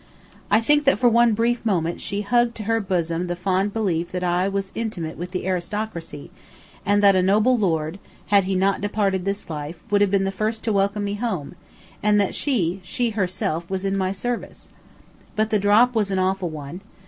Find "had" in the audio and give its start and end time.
8.33-8.45